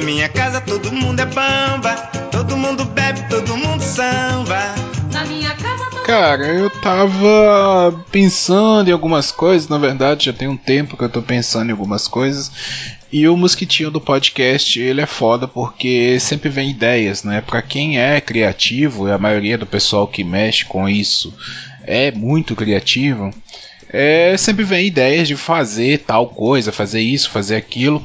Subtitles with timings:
[0.00, 1.94] Na minha casa todo mundo é bamba,
[2.32, 4.74] todo mundo bebe, todo mundo samba.
[5.12, 10.48] Na minha casa todo Cara, eu tava pensando em algumas coisas, na verdade já tem
[10.48, 12.50] um tempo que eu tô pensando em algumas coisas.
[13.12, 17.42] E o mosquitinho do podcast, ele é foda porque sempre vem ideias, né?
[17.42, 21.30] Pra quem é criativo, e a maioria do pessoal que mexe com isso
[21.84, 23.30] é muito criativo,
[23.92, 28.02] é, sempre vem ideias de fazer tal coisa, fazer isso, fazer aquilo.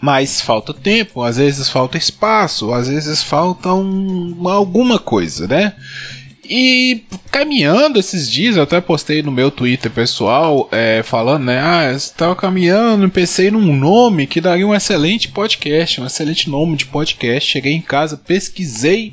[0.00, 5.74] Mas falta tempo, às vezes falta espaço, às vezes falta um, alguma coisa, né?
[6.48, 11.60] E caminhando esses dias, eu até postei no meu Twitter pessoal, é, falando, né?
[11.60, 16.86] Ah, estava caminhando, pensei num nome que daria um excelente podcast, um excelente nome de
[16.86, 17.50] podcast.
[17.50, 19.12] Cheguei em casa, pesquisei,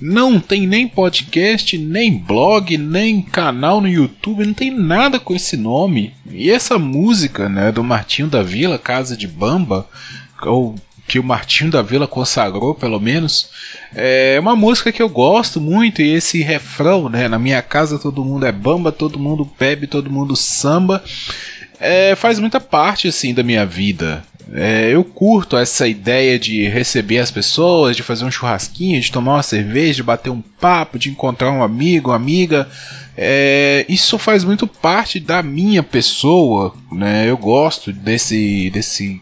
[0.00, 5.56] não tem nem podcast, nem blog, nem canal no YouTube, não tem nada com esse
[5.56, 6.12] nome.
[6.30, 9.86] E essa música, né, do Martinho da Vila, Casa de Bamba,
[10.42, 10.74] ou
[11.06, 13.50] que o Martinho da Vila consagrou, pelo menos.
[13.94, 17.28] É uma música que eu gosto muito e esse refrão, né?
[17.28, 21.02] Na minha casa todo mundo é bamba, todo mundo bebe, todo mundo samba.
[21.78, 24.22] É, faz muita parte assim da minha vida.
[24.52, 29.34] É, eu curto essa ideia de receber as pessoas, de fazer um churrasquinho, de tomar
[29.34, 32.68] uma cerveja, de bater um papo, de encontrar um amigo, uma amiga.
[33.16, 37.28] É, isso faz muito parte da minha pessoa, né?
[37.28, 39.20] Eu gosto desse, desse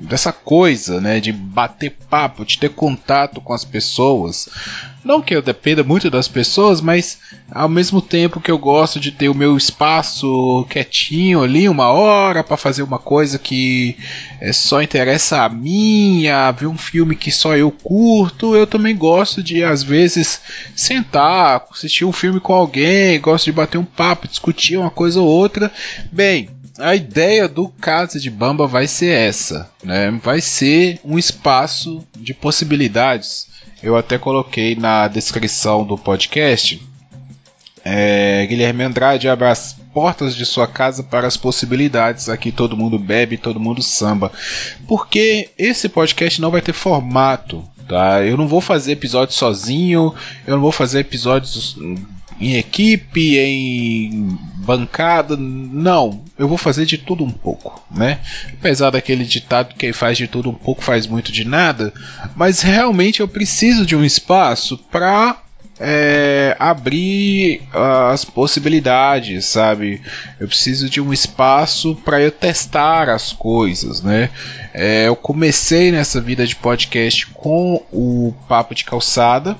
[0.00, 4.48] dessa coisa, né, de bater papo, de ter contato com as pessoas.
[5.04, 7.18] Não que eu dependa muito das pessoas, mas
[7.50, 12.44] ao mesmo tempo que eu gosto de ter o meu espaço quietinho ali, uma hora
[12.44, 13.96] para fazer uma coisa que
[14.40, 18.94] é, só interessa a mim, a ver um filme que só eu curto, eu também
[18.94, 20.40] gosto de às vezes
[20.74, 25.26] sentar, assistir um filme com alguém, gosto de bater um papo, discutir uma coisa ou
[25.26, 25.72] outra.
[26.12, 26.48] Bem,
[26.78, 30.10] a ideia do Casa de Bamba vai ser essa, né?
[30.22, 33.48] Vai ser um espaço de possibilidades.
[33.82, 36.80] Eu até coloquei na descrição do podcast.
[37.84, 42.28] É, Guilherme Andrade abre as portas de sua casa para as possibilidades.
[42.28, 44.30] Aqui todo mundo bebe, todo mundo samba.
[44.86, 48.22] Porque esse podcast não vai ter formato, tá?
[48.22, 50.14] Eu não vou fazer episódios sozinho,
[50.46, 51.76] eu não vou fazer episódios
[52.40, 56.22] em equipe, em bancada, não.
[56.38, 58.20] Eu vou fazer de tudo um pouco, né?
[58.54, 61.92] Apesar daquele ditado quem faz de tudo um pouco faz muito de nada,
[62.34, 65.36] mas realmente eu preciso de um espaço para
[65.80, 70.00] é, abrir as possibilidades, sabe?
[70.38, 74.28] Eu preciso de um espaço para eu testar as coisas, né?
[74.74, 79.56] É, eu comecei nessa vida de podcast com o Papo de Calçada,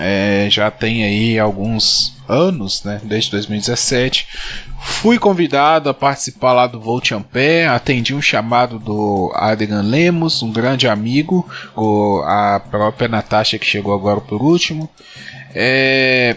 [0.00, 4.26] é, já tem aí alguns anos, né, desde 2017.
[4.80, 10.50] Fui convidado a participar lá do Volt Ampere, atendi um chamado do Adrian Lemos, um
[10.50, 11.46] grande amigo,
[12.24, 14.88] a própria Natasha que chegou agora por último.
[15.54, 16.36] É,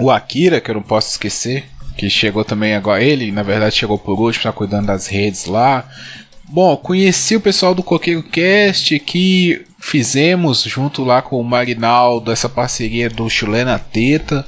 [0.00, 1.64] o Akira, que eu não posso esquecer,
[1.96, 3.02] que chegou também agora.
[3.02, 5.88] Ele, na verdade, chegou por último, está cuidando das redes lá.
[6.48, 12.48] Bom, conheci o pessoal do Coqueiro Cast que fizemos junto lá com o Marinaldo essa
[12.48, 14.46] parceria do Chulena Teta.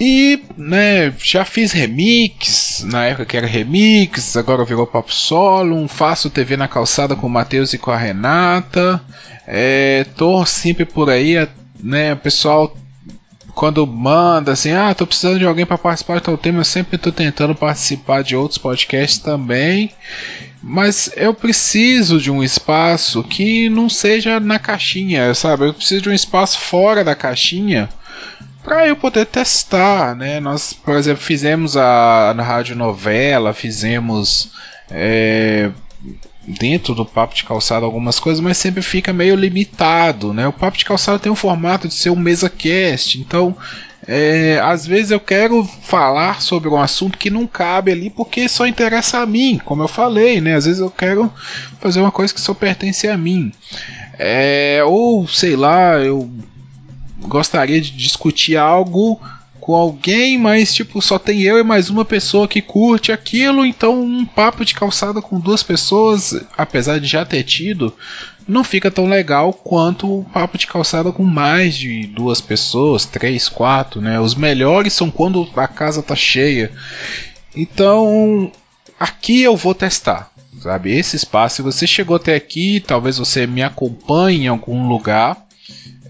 [0.00, 6.28] E, né, já fiz remix, na época que era remix, agora virou papo solo, faço
[6.28, 9.00] TV na calçada com o Matheus e com a Renata.
[9.46, 11.48] É, tô sempre por aí,
[11.80, 12.76] né, o pessoal
[13.54, 16.96] quando manda assim, ah, tô precisando de alguém para participar de tal tema, eu sempre
[16.96, 19.92] tô tentando participar de outros podcasts também.
[20.62, 25.66] Mas eu preciso de um espaço que não seja na caixinha, sabe?
[25.66, 27.88] Eu preciso de um espaço fora da caixinha
[28.62, 30.38] para eu poder testar, né?
[30.38, 34.52] Nós, por exemplo, fizemos a na rádio novela, fizemos
[34.90, 35.70] é,
[36.46, 40.46] dentro do papo de calçado algumas coisas, mas sempre fica meio limitado, né?
[40.48, 43.56] O papo de calçado tem um formato de ser um mesa cast, então
[44.06, 48.66] é, às vezes eu quero falar sobre um assunto que não cabe ali porque só
[48.66, 50.54] interessa a mim, como eu falei, né?
[50.54, 51.32] Às vezes eu quero
[51.80, 53.52] fazer uma coisa que só pertence a mim.
[54.18, 56.28] É, ou sei lá, eu
[57.20, 59.20] gostaria de discutir algo
[59.62, 64.02] com alguém, mas tipo, só tem eu e mais uma pessoa que curte aquilo, então
[64.02, 67.94] um papo de calçada com duas pessoas, apesar de já ter tido,
[68.46, 73.48] não fica tão legal quanto o papo de calçada com mais de duas pessoas, três,
[73.48, 74.18] quatro, né?
[74.18, 76.72] Os melhores são quando a casa tá cheia.
[77.54, 78.50] Então,
[78.98, 80.28] aqui eu vou testar,
[80.60, 80.90] sabe?
[80.90, 85.36] Esse espaço, se você chegou até aqui, talvez você me acompanhe em algum lugar.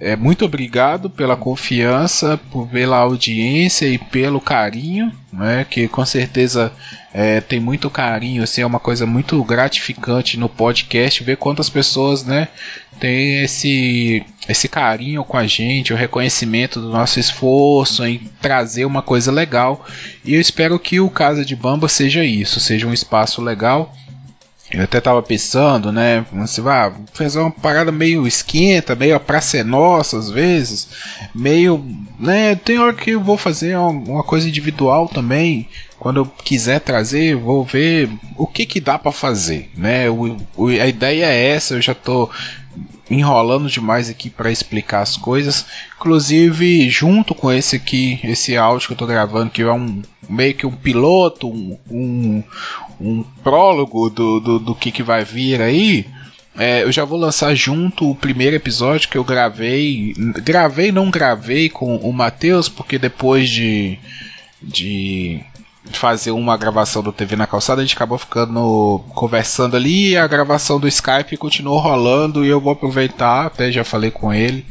[0.00, 2.41] É, muito obrigado pela confiança,
[2.73, 5.65] pela audiência e pelo carinho, né?
[5.69, 6.73] Que com certeza
[7.15, 12.25] é, tem muito carinho, assim, é uma coisa muito gratificante no podcast ver quantas pessoas,
[12.25, 12.49] né,
[12.99, 19.00] tem esse esse carinho com a gente, o reconhecimento do nosso esforço em trazer uma
[19.00, 19.87] coisa legal.
[20.25, 23.94] E eu espero que o Casa de Bamba seja isso, seja um espaço legal
[24.72, 26.24] eu até tava pensando, né?
[26.32, 30.88] Você vai fazer uma parada meio esquenta, meio a praça é nossa às vezes,
[31.34, 31.84] meio,
[32.19, 32.54] né?
[32.54, 35.69] Tem hora que eu vou fazer uma coisa individual também.
[35.98, 40.10] Quando eu quiser trazer, vou ver o que que dá para fazer, né?
[40.10, 41.74] O, o, a ideia é essa.
[41.74, 42.28] Eu já tô
[43.10, 45.66] enrolando demais aqui para explicar as coisas.
[45.96, 50.54] Inclusive, junto com esse aqui, esse áudio que eu tô gravando, que é um meio
[50.54, 52.42] que um piloto, um, um,
[53.00, 56.06] um prólogo do, do, do que, que vai vir aí.
[56.56, 60.14] É, eu já vou lançar junto o primeiro episódio que eu gravei.
[60.44, 63.98] Gravei, não gravei com o Matheus, porque depois de,
[64.62, 65.40] de
[65.90, 70.26] fazer uma gravação do TV na calçada, a gente acabou ficando conversando ali e a
[70.26, 74.64] gravação do Skype continuou rolando e eu vou aproveitar, até já falei com ele,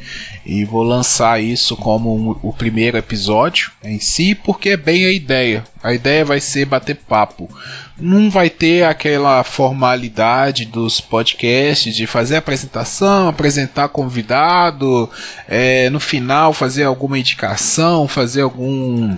[0.45, 5.11] e vou lançar isso como um, o primeiro episódio em si, porque é bem a
[5.11, 5.65] ideia.
[5.83, 7.49] A ideia vai ser bater papo.
[7.97, 15.09] Não vai ter aquela formalidade dos podcasts de fazer apresentação, apresentar convidado,
[15.47, 19.17] é, no final fazer alguma indicação, fazer algum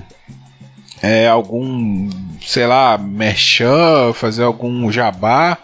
[1.04, 2.10] é, algum,
[2.42, 5.58] sei lá, merchan, fazer algum jabá,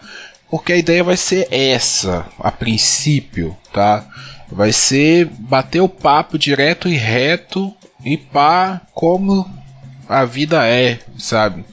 [0.50, 4.06] porque a ideia vai ser essa, a princípio, tá?
[4.52, 9.50] Vai ser bater o papo direto e reto e pá, como
[10.06, 11.64] a vida é, sabe?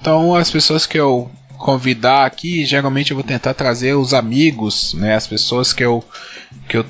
[0.00, 5.14] Então as pessoas que eu convidar aqui, geralmente eu vou tentar trazer os amigos, né,
[5.14, 6.04] as pessoas que eu
[6.68, 6.86] que eu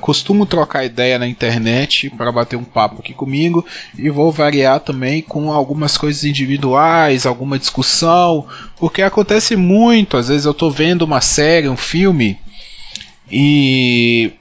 [0.00, 3.64] costumo trocar ideia na internet para bater um papo aqui comigo
[3.96, 8.46] e vou variar também com algumas coisas individuais, alguma discussão,
[8.78, 12.38] porque acontece muito, às vezes eu estou vendo uma série, um filme
[13.30, 14.32] e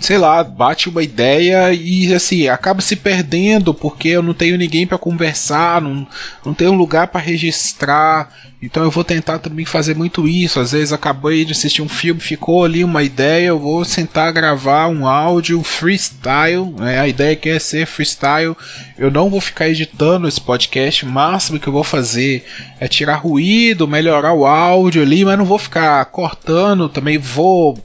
[0.00, 4.86] sei lá, bate uma ideia e assim, acaba se perdendo porque eu não tenho ninguém
[4.86, 6.06] para conversar, não,
[6.44, 8.32] não tenho lugar para registrar.
[8.60, 10.58] Então eu vou tentar também fazer muito isso.
[10.58, 14.88] Às vezes acabei de assistir um filme, ficou ali uma ideia, eu vou sentar gravar
[14.88, 16.72] um áudio freestyle.
[16.76, 16.98] Né?
[16.98, 18.56] A ideia aqui é ser freestyle.
[18.96, 21.04] Eu não vou ficar editando esse podcast.
[21.04, 22.44] O máximo que eu vou fazer
[22.80, 26.88] é tirar ruído, melhorar o áudio ali, mas não vou ficar cortando.
[26.88, 27.78] Também vou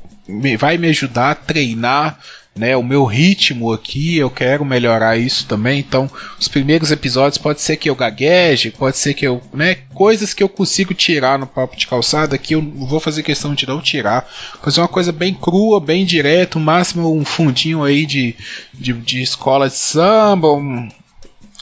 [0.57, 2.19] vai me ajudar a treinar
[2.55, 5.79] né, o meu ritmo aqui, eu quero melhorar isso também.
[5.79, 6.09] Então,
[6.39, 10.43] os primeiros episódios pode ser que eu gagueje, pode ser que eu, né, coisas que
[10.43, 14.29] eu consigo tirar no papo de calçada que eu vou fazer questão de não tirar,
[14.61, 18.35] fazer uma coisa bem crua, bem direto, máximo um fundinho aí de,
[18.73, 20.87] de, de escola de samba, um,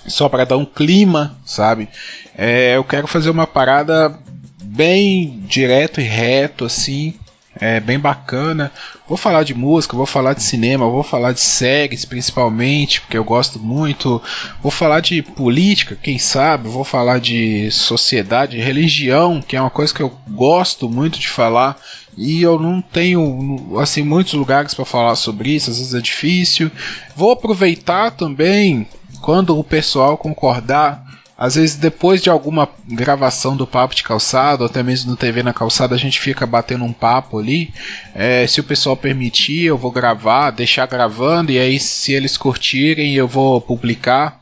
[0.07, 1.87] só para dar um clima, sabe?
[2.37, 4.13] É, eu quero fazer uma parada
[4.61, 7.13] bem direto e reto assim
[7.61, 8.71] é bem bacana.
[9.07, 13.23] Vou falar de música, vou falar de cinema, vou falar de séries principalmente, porque eu
[13.23, 14.19] gosto muito.
[14.63, 19.93] Vou falar de política, quem sabe, vou falar de sociedade, religião, que é uma coisa
[19.93, 21.77] que eu gosto muito de falar
[22.17, 26.71] e eu não tenho assim muitos lugares para falar sobre isso, às vezes é difícil.
[27.15, 28.87] Vou aproveitar também
[29.21, 31.03] quando o pessoal concordar
[31.41, 35.41] às vezes, depois de alguma gravação do Papo de Calçado, ou até mesmo no TV
[35.41, 37.73] na Calçada, a gente fica batendo um papo ali.
[38.13, 43.15] É, se o pessoal permitir, eu vou gravar, deixar gravando, e aí, se eles curtirem,
[43.15, 44.39] eu vou publicar.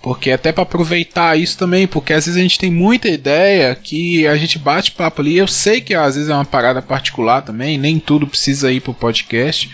[0.00, 4.24] Porque até para aproveitar isso também, porque às vezes a gente tem muita ideia que
[4.28, 5.36] a gente bate papo ali.
[5.36, 8.94] Eu sei que às vezes é uma parada particular também, nem tudo precisa ir pro
[8.94, 9.68] podcast,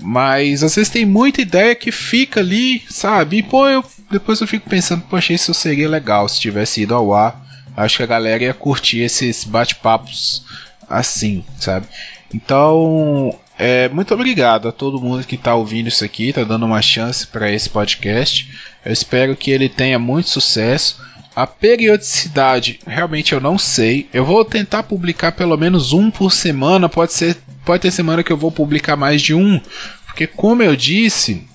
[0.00, 3.36] mas às vezes tem muita ideia que fica ali, sabe?
[3.36, 7.12] E pô, eu, depois eu fico pensando, poxa, isso seria legal se tivesse ido ao
[7.12, 7.44] ar.
[7.76, 10.44] Acho que a galera ia curtir esses bate-papos
[10.88, 11.86] assim, sabe?
[12.34, 16.82] Então, é, muito obrigado a todo mundo que está ouvindo isso aqui, está dando uma
[16.82, 18.50] chance para esse podcast.
[18.84, 21.00] Eu espero que ele tenha muito sucesso.
[21.36, 24.08] A periodicidade, realmente eu não sei.
[24.12, 26.88] Eu vou tentar publicar pelo menos um por semana.
[26.88, 29.60] Pode ser, pode ter semana que eu vou publicar mais de um,
[30.06, 31.46] porque como eu disse,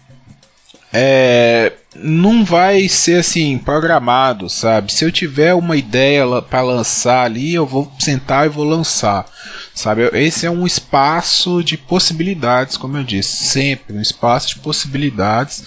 [0.95, 4.93] é, não vai ser assim programado, sabe?
[4.93, 9.25] Se eu tiver uma ideia para lançar ali, eu vou sentar e vou lançar,
[9.73, 10.03] sabe?
[10.13, 15.63] Esse é um espaço de possibilidades, como eu disse, sempre um espaço de possibilidades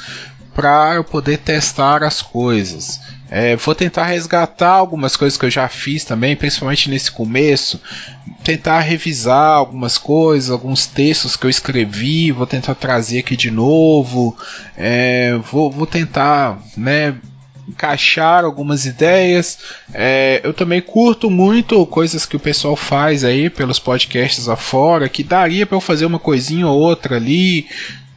[0.55, 3.01] para eu poder testar as coisas.
[3.31, 7.81] É, vou tentar resgatar algumas coisas que eu já fiz também, principalmente nesse começo.
[8.45, 14.37] Tentar revisar algumas coisas, alguns textos que eu escrevi, vou tentar trazer aqui de novo.
[14.77, 17.17] É, vou, vou tentar, né?
[17.69, 19.59] encaixar algumas ideias.
[19.93, 25.25] É, eu também curto muito coisas que o pessoal faz aí pelos podcasts afora, que
[25.25, 27.67] daria para eu fazer uma coisinha ou outra ali,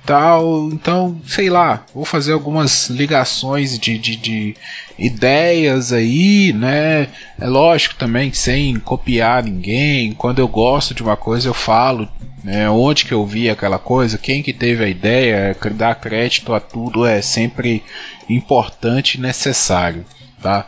[0.10, 0.70] tal.
[0.70, 4.56] Então, sei lá, vou fazer algumas ligações de, de, de,
[4.98, 7.10] ideias aí, né?
[7.40, 10.14] É lógico também sem copiar ninguém.
[10.14, 12.10] Quando eu gosto de uma coisa, eu falo
[12.44, 16.60] né, onde que eu vi aquela coisa, quem que teve a ideia, dar crédito a
[16.60, 17.84] tudo é sempre
[18.28, 20.04] importante e necessário.
[20.42, 20.66] Tá?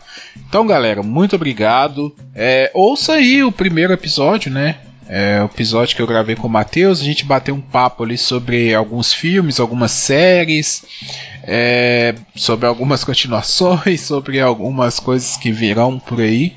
[0.47, 2.15] Então, galera, muito obrigado.
[2.35, 4.75] É, ouça aí o primeiro episódio, né?
[5.13, 8.17] É, o episódio que eu gravei com o Matheus, a gente bateu um papo ali
[8.17, 10.85] sobre alguns filmes, algumas séries,
[11.43, 16.55] é, sobre algumas continuações, sobre algumas coisas que virão por aí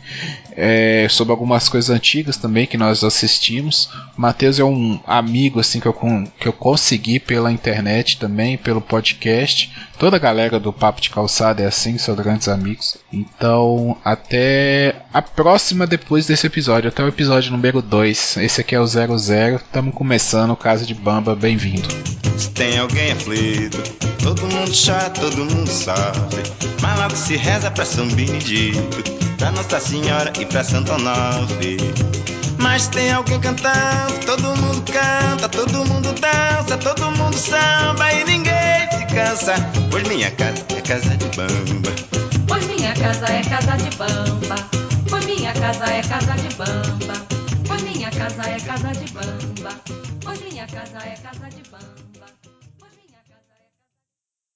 [0.56, 3.90] é, sobre algumas coisas antigas também que nós assistimos.
[4.16, 5.94] Matheus é um amigo assim que eu,
[6.38, 9.73] que eu consegui pela internet também, pelo podcast.
[9.99, 12.96] Toda a galera do Papo de Calçada é assim, são grandes amigos.
[13.12, 18.38] Então, até a próxima depois desse episódio, até o episódio número 2.
[18.38, 19.14] Esse aqui é o 00.
[19.56, 21.88] Estamos começando o Casa de Bamba, bem-vindo.
[22.37, 23.78] Se tem alguém aflito,
[24.23, 26.42] todo mundo chora, todo mundo sofre.
[26.82, 29.04] Mas logo se reza pra São Benedito,
[29.38, 31.76] pra Nossa Senhora e pra Santo Onofre.
[32.58, 38.88] Mas tem alguém cantando, todo mundo canta, todo mundo dança, todo mundo samba e ninguém
[38.92, 39.54] se cansa.
[39.90, 41.90] Pois minha casa é casa de bamba.
[42.46, 44.56] Pois minha casa é casa de bamba.
[45.08, 47.26] Pois minha casa é casa de bamba.
[47.66, 49.70] Pois minha casa é casa de bamba.
[50.22, 52.03] Pois minha casa é casa de bamba.